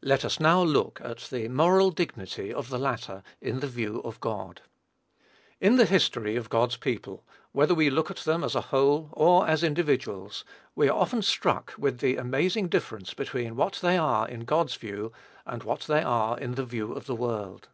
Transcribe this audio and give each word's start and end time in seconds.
Let 0.00 0.24
us 0.24 0.38
now 0.38 0.62
look 0.62 1.00
at 1.02 1.18
the 1.32 1.48
moral 1.48 1.90
dignity 1.90 2.54
of 2.54 2.68
the 2.68 2.78
latter, 2.78 3.24
in 3.40 3.58
the 3.58 3.66
view 3.66 3.98
of 4.04 4.20
God. 4.20 4.60
In 5.60 5.74
the 5.74 5.86
history 5.86 6.36
of 6.36 6.48
God's 6.48 6.76
people, 6.76 7.24
whether 7.50 7.74
we 7.74 7.90
look 7.90 8.08
at 8.08 8.18
them 8.18 8.44
as 8.44 8.54
a 8.54 8.60
whole, 8.70 9.08
or 9.10 9.48
as 9.48 9.64
individuals, 9.64 10.44
we 10.76 10.88
are 10.88 10.96
often 10.96 11.20
struck 11.20 11.74
with 11.76 11.98
the 11.98 12.14
amazing 12.16 12.68
difference 12.68 13.12
between 13.12 13.56
what 13.56 13.80
they 13.82 13.98
are 13.98 14.28
in 14.28 14.44
God's 14.44 14.76
view, 14.76 15.10
and 15.44 15.64
what 15.64 15.80
they 15.80 16.02
are 16.04 16.38
in 16.38 16.52
the 16.52 16.64
view 16.64 16.92
of 16.92 17.06
the 17.06 17.16
world. 17.16 17.66